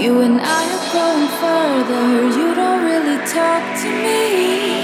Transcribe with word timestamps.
You 0.00 0.22
and 0.22 0.40
I 0.40 0.62
are 0.76 0.86
growing 0.92 1.28
further, 1.42 2.04
you 2.38 2.54
don't 2.54 2.84
really 2.86 3.18
talk 3.26 3.62
to 3.82 3.90
me. 4.04 4.80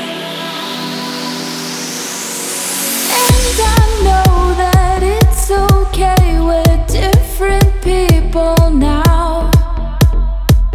And 3.25 3.57
I 3.65 3.85
know 4.05 4.55
that 4.61 5.01
it's 5.03 5.51
okay, 5.51 6.39
we're 6.39 6.87
different 6.87 7.73
people 7.83 8.69
now. 8.69 9.51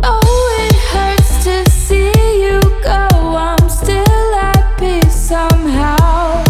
Oh, 0.02 0.68
it 0.68 0.76
hurts 0.90 1.44
to 1.44 1.70
see 1.70 2.12
you 2.44 2.60
go, 2.82 3.10
I'm 3.38 3.70
still 3.70 4.34
at 4.42 5.12
somehow. 5.12 6.44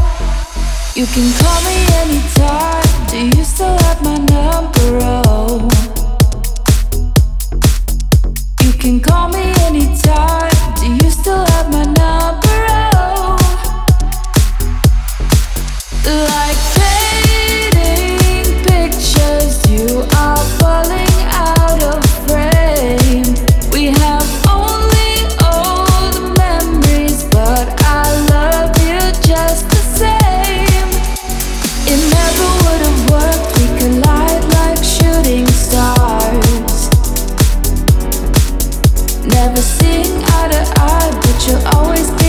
You 0.95 1.05
can 1.08 1.28
call 1.44 1.61
me 1.67 1.78
anytime. 2.03 3.08
Do 3.09 3.38
you 3.38 3.44
still 3.44 3.78
have 3.80 4.02
my 4.02 4.17
number? 4.17 5.00
Oh. 5.03 5.81
Can 8.82 9.00
call 9.00 9.30
me 9.30 9.54
anytime. 9.62 10.50
Do 10.80 10.88
you 10.92 11.12
still 11.12 11.46
have 11.46 11.72
my 11.72 11.84
number? 11.84 12.51
Never 39.42 39.59
seeing 39.59 40.23
eye 40.23 40.50
to 40.50 40.73
eye, 40.81 41.09
but 41.20 41.47
you'll 41.47 41.67
always 41.75 42.20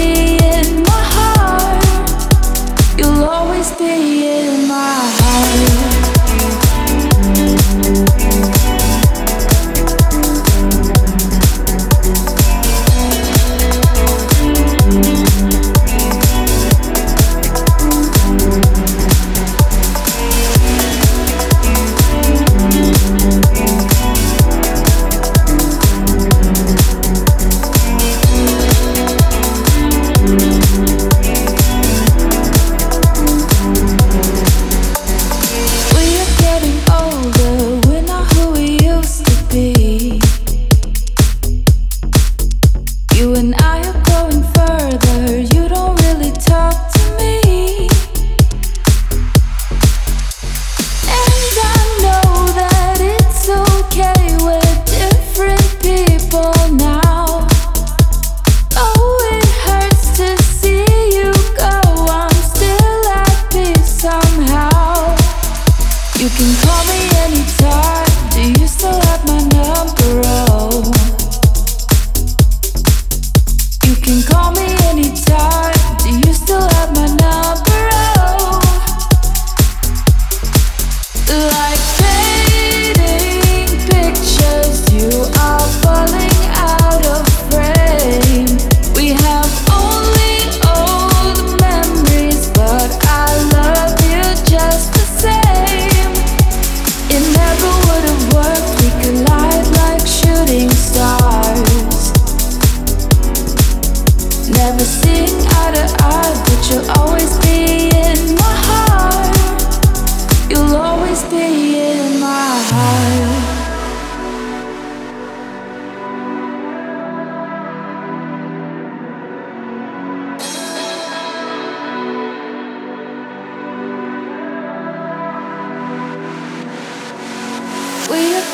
can 74.03 74.23
call 74.23 74.53
me 74.53 74.67
anytime. 74.91 75.75
Do 76.03 76.11
you 76.11 76.35
still 76.35 76.69
have 76.69 76.95
my 76.95 77.07
number? 77.07 77.42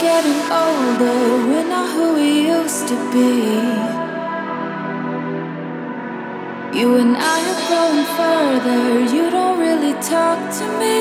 Getting 0.00 0.42
older, 0.53 1.19
we're 1.48 1.69
not 1.69 1.91
who 1.94 2.14
we 2.14 2.47
used 2.47 2.86
to 2.86 2.97
be. 3.12 3.28
You 6.78 6.88
and 7.03 7.16
I 7.16 7.38
are 7.50 7.62
growing 7.69 8.06
further, 8.19 8.82
you 9.14 9.31
don't 9.31 9.59
really 9.59 9.95
talk 10.00 10.39
to 10.59 10.66
me. 10.78 10.98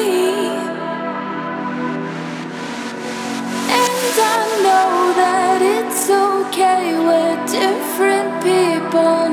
And 3.79 4.15
I 4.33 4.41
know 4.65 4.89
that 5.21 5.59
it's 5.61 6.09
okay, 6.09 6.97
we're 6.97 7.37
different 7.45 8.29
people 8.41 9.26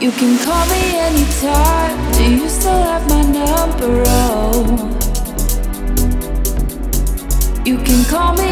You 0.00 0.12
can 0.12 0.38
call 0.44 0.64
me 0.66 0.96
anytime. 0.96 2.12
Do 2.12 2.22
you 2.22 2.48
still 2.48 2.82
have 2.84 3.08
my 3.08 3.20
number? 3.22 4.04
Oh. 4.06 4.94
You 7.64 7.78
can 7.78 8.04
call 8.04 8.32
me 8.34 8.47